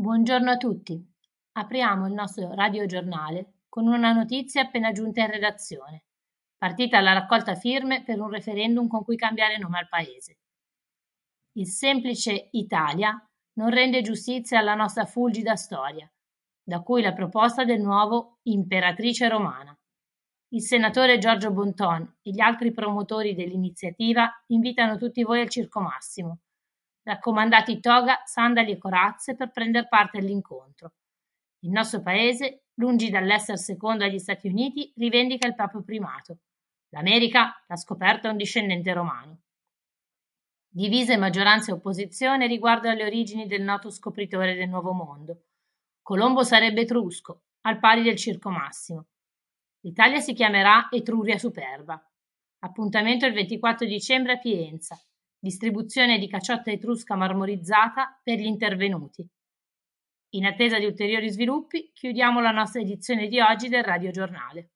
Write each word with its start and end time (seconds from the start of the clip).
Buongiorno 0.00 0.52
a 0.52 0.56
tutti. 0.56 0.96
Apriamo 1.54 2.06
il 2.06 2.12
nostro 2.12 2.54
radiogiornale 2.54 3.62
con 3.68 3.88
una 3.88 4.12
notizia 4.12 4.62
appena 4.62 4.92
giunta 4.92 5.22
in 5.22 5.30
redazione. 5.32 6.04
Partita 6.56 7.00
la 7.00 7.14
raccolta 7.14 7.56
firme 7.56 8.04
per 8.04 8.20
un 8.20 8.30
referendum 8.30 8.86
con 8.86 9.02
cui 9.02 9.16
cambiare 9.16 9.58
nome 9.58 9.80
al 9.80 9.88
paese. 9.88 10.38
Il 11.54 11.66
semplice 11.66 12.48
Italia 12.52 13.12
non 13.54 13.70
rende 13.70 14.00
giustizia 14.02 14.60
alla 14.60 14.76
nostra 14.76 15.04
fulgida 15.04 15.56
storia, 15.56 16.08
da 16.62 16.80
cui 16.82 17.02
la 17.02 17.12
proposta 17.12 17.64
del 17.64 17.80
nuovo 17.80 18.38
imperatrice 18.44 19.26
romana. 19.26 19.76
Il 20.50 20.62
senatore 20.62 21.18
Giorgio 21.18 21.50
Bonton 21.50 22.18
e 22.22 22.30
gli 22.30 22.40
altri 22.40 22.70
promotori 22.70 23.34
dell'iniziativa 23.34 24.30
invitano 24.46 24.96
tutti 24.96 25.24
voi 25.24 25.40
al 25.40 25.48
Circo 25.48 25.80
Massimo 25.80 26.42
raccomandati 27.08 27.80
toga, 27.80 28.20
sandali 28.26 28.72
e 28.72 28.76
corazze 28.76 29.34
per 29.34 29.50
prender 29.50 29.88
parte 29.88 30.18
all'incontro. 30.18 30.92
Il 31.60 31.70
nostro 31.70 32.02
paese, 32.02 32.64
lungi 32.74 33.08
dall'essere 33.08 33.56
secondo 33.56 34.04
agli 34.04 34.18
Stati 34.18 34.46
Uniti, 34.46 34.92
rivendica 34.96 35.46
il 35.46 35.54
proprio 35.54 35.82
primato. 35.82 36.40
L'America 36.90 37.64
l'ha 37.66 37.76
scoperta 37.76 38.30
un 38.30 38.36
discendente 38.36 38.92
romano. 38.92 39.40
Divise 40.68 41.16
maggioranza 41.16 41.70
e 41.70 41.74
opposizione 41.74 42.46
riguardo 42.46 42.90
alle 42.90 43.04
origini 43.04 43.46
del 43.46 43.62
noto 43.62 43.88
scopritore 43.88 44.54
del 44.54 44.68
Nuovo 44.68 44.92
Mondo. 44.92 45.44
Colombo 46.02 46.44
sarebbe 46.44 46.82
etrusco, 46.82 47.44
al 47.62 47.78
pari 47.78 48.02
del 48.02 48.16
Circo 48.16 48.50
Massimo. 48.50 49.06
L'Italia 49.80 50.20
si 50.20 50.34
chiamerà 50.34 50.88
Etruria 50.90 51.38
Superba. 51.38 52.00
Appuntamento 52.60 53.24
il 53.24 53.32
24 53.32 53.86
dicembre 53.86 54.32
a 54.32 54.38
Pienza, 54.38 54.98
Distribuzione 55.40 56.18
di 56.18 56.28
caciotta 56.28 56.72
etrusca 56.72 57.14
marmorizzata 57.14 58.20
per 58.22 58.38
gli 58.38 58.46
intervenuti. 58.46 59.24
In 60.30 60.44
attesa 60.44 60.78
di 60.78 60.84
ulteriori 60.84 61.30
sviluppi, 61.30 61.92
chiudiamo 61.94 62.40
la 62.40 62.50
nostra 62.50 62.80
edizione 62.80 63.28
di 63.28 63.40
oggi 63.40 63.68
del 63.68 63.84
Radio 63.84 64.10
Giornale. 64.10 64.70